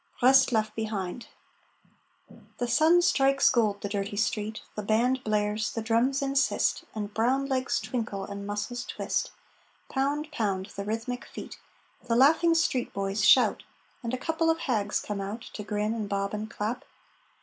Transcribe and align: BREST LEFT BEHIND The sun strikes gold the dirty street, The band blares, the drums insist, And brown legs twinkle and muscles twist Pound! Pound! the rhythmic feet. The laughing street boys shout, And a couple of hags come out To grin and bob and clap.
BREST 0.19 0.51
LEFT 0.51 0.75
BEHIND 0.75 1.27
The 2.57 2.67
sun 2.67 3.03
strikes 3.03 3.51
gold 3.51 3.81
the 3.81 3.87
dirty 3.89 4.17
street, 4.17 4.63
The 4.75 4.81
band 4.81 5.23
blares, 5.23 5.71
the 5.71 5.83
drums 5.83 6.23
insist, 6.23 6.83
And 6.95 7.13
brown 7.13 7.45
legs 7.45 7.79
twinkle 7.79 8.23
and 8.25 8.47
muscles 8.47 8.83
twist 8.83 9.29
Pound! 9.89 10.31
Pound! 10.31 10.71
the 10.75 10.85
rhythmic 10.85 11.25
feet. 11.25 11.59
The 12.03 12.15
laughing 12.15 12.55
street 12.55 12.91
boys 12.93 13.23
shout, 13.23 13.61
And 14.01 14.11
a 14.11 14.17
couple 14.17 14.49
of 14.49 14.61
hags 14.61 14.99
come 15.01 15.21
out 15.21 15.41
To 15.53 15.61
grin 15.61 15.93
and 15.93 16.09
bob 16.09 16.33
and 16.33 16.49
clap. 16.49 16.83